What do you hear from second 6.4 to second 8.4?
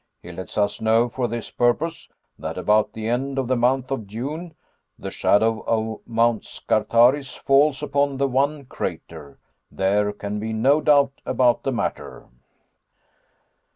Scartaris falls upon the